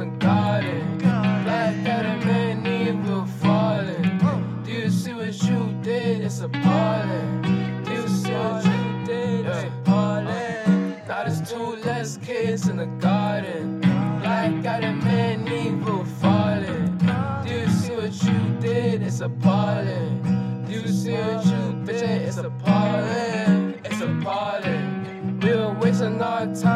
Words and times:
in 0.00 0.10
the 0.10 0.16
garden. 0.18 0.98
Black 0.98 1.74
that 1.84 2.04
a 2.04 2.26
man 2.26 2.66
evil 2.66 3.24
falling. 3.24 4.62
Do 4.64 4.70
you 4.70 4.90
see 4.90 5.14
what 5.14 5.42
you 5.42 5.74
did? 5.82 6.20
It's 6.20 6.40
appalling. 6.40 7.82
Do 7.84 7.92
you 7.92 8.08
see 8.08 8.32
what 8.32 8.64
you 8.64 9.06
did? 9.06 9.46
It's 9.46 9.64
appalling. 9.64 11.02
Now 11.08 11.24
there's 11.24 11.50
two 11.50 11.76
less 11.84 12.18
kids 12.18 12.68
in 12.68 12.76
the 12.76 12.86
garden. 13.00 13.80
Black 13.80 14.62
that 14.62 14.84
a 14.84 14.92
man 14.92 15.48
evil 15.48 16.04
falling. 16.04 16.98
Do 17.46 17.54
you 17.54 17.68
see 17.68 17.94
what 17.94 18.22
you 18.22 18.38
did? 18.60 19.02
It's 19.02 19.20
appalling. 19.20 20.64
Do 20.66 20.72
you 20.72 20.88
see 20.88 21.12
what 21.12 21.46
you 21.46 21.84
did? 21.86 22.02
It's 22.28 22.36
appalling. 22.36 23.80
It's 23.84 24.00
appalling. 24.00 25.40
We 25.40 25.54
were 25.54 25.74
wasting 25.80 26.20
our 26.20 26.54
time 26.54 26.75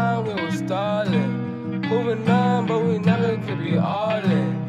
stalling. 2.17 2.67
Moving 2.67 2.67
but 2.67 2.85
we 2.85 2.99
never 2.99 3.37
could 3.39 3.59
be 3.59 3.79
all 3.79 4.19
in. 4.19 4.69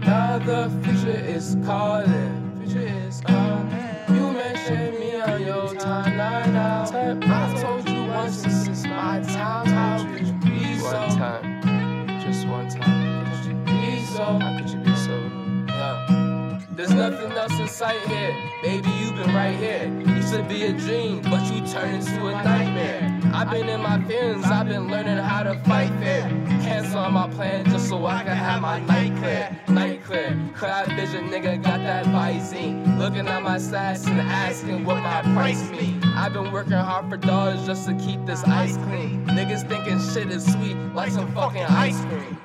Now 0.00 0.38
the 0.38 0.70
future 0.82 1.10
is 1.10 1.56
calling. 1.64 2.62
Future 2.64 2.80
is 2.80 3.20
calling. 3.20 3.70
You 4.08 4.32
mentioned 4.32 4.98
me 4.98 5.20
on 5.20 5.42
your 5.42 5.68
timeline 5.68 6.52
now. 6.52 6.84
I 6.90 7.60
told 7.60 7.88
you 7.88 8.04
once 8.06 8.42
this 8.42 8.68
is 8.68 8.84
my 8.86 9.20
time. 9.20 9.66
How 9.66 10.04
could 10.12 10.26
you 10.26 10.32
be 10.34 10.78
so? 10.78 10.92
One 10.92 11.16
time, 11.16 12.20
just 12.20 12.46
one 12.46 12.68
time. 12.68 13.26
Could 13.30 13.44
you 13.46 13.54
be 13.64 14.04
so? 14.06 14.24
How 14.24 14.58
could 14.58 14.70
you 14.70 14.78
be 14.78 14.96
so? 14.96 15.16
Yeah. 15.68 16.60
There's 16.70 16.94
nothing 16.94 17.32
else 17.32 17.58
in 17.58 17.68
sight 17.68 18.00
here. 18.06 18.34
Baby, 18.62 18.88
you've 19.00 19.16
been 19.16 19.34
right 19.34 19.56
here. 19.56 19.90
Used 20.16 20.32
to 20.32 20.42
be 20.44 20.64
a 20.64 20.72
dream, 20.72 21.22
but 21.22 21.42
you 21.52 21.66
turned 21.66 21.96
into 21.96 22.26
a 22.26 22.32
nightmare. 22.32 23.20
I've 23.34 23.50
been 23.50 23.68
in 23.68 23.80
my 23.82 24.02
feelings, 24.04 24.44
I've 24.44 24.68
been 24.68 24.88
learning 24.88 25.18
how 25.18 25.42
to 25.42 25.58
fight 25.64 25.90
fair. 26.00 26.07
On 27.08 27.14
my 27.14 27.26
plan 27.30 27.64
just 27.64 27.88
so 27.88 28.04
I 28.04 28.22
can 28.22 28.36
have 28.36 28.60
my 28.60 28.80
night 28.80 29.16
clear. 29.16 29.58
Night 29.68 30.04
clear. 30.04 30.38
Cloud 30.54 30.88
vision, 30.88 31.30
nigga, 31.30 31.62
got 31.62 31.80
that 31.80 32.04
Visine. 32.04 32.98
Looking 32.98 33.26
at 33.26 33.42
my 33.42 33.56
stats 33.56 34.06
and 34.06 34.20
asking 34.20 34.84
what 34.84 35.02
my 35.02 35.22
price 35.32 35.70
mean. 35.70 36.04
I've 36.04 36.34
been 36.34 36.52
working 36.52 36.72
hard 36.72 37.08
for 37.08 37.16
dollars 37.16 37.64
just 37.64 37.88
to 37.88 37.94
keep 37.94 38.26
this 38.26 38.44
ice 38.44 38.76
clean. 38.76 39.24
Niggas 39.24 39.66
thinking 39.66 39.98
shit 40.12 40.30
is 40.30 40.52
sweet 40.52 40.76
like 40.94 41.10
some 41.10 41.32
fucking 41.32 41.62
ice 41.62 41.98
cream. 42.04 42.36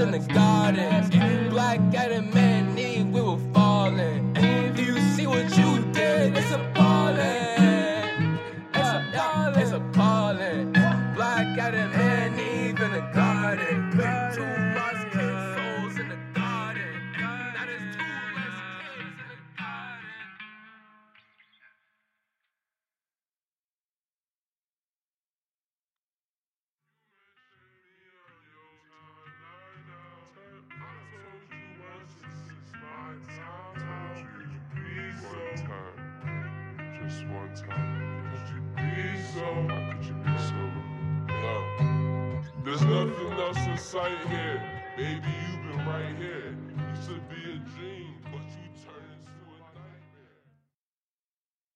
In 0.00 0.12
the 0.12 0.18
garden. 0.32 1.50
Black 1.50 1.80
got 1.90 2.12
a 2.12 2.22
man 2.22 2.74
need 2.74 3.12
will 3.12 3.38
falling. 3.52 4.32
Do 4.34 4.82
you 4.82 4.98
see 5.14 5.26
what 5.26 5.56
you 5.58 5.84
did? 5.92 6.36
It's 6.36 6.52
appalling. 6.52 7.18
It's 8.74 8.90
appalling. 8.98 9.60
It's 9.60 9.72
appalling. 9.72 10.72
Black 11.16 11.56
got 11.56 11.74
a 11.74 11.88
man 11.88 12.38
Eve 12.38 12.80
in 12.80 12.92
the 12.92 13.10
garden. 13.12 13.90
Two 14.34 14.78
lost 14.78 14.97
There's 42.64 42.82
nothing 42.82 43.32
else 43.32 43.66
in 43.66 43.78
sight 43.78 44.18
here. 44.28 44.62
Baby, 44.96 45.20
you've 45.50 45.62
been 45.72 45.86
right 45.86 46.16
here. 46.18 46.37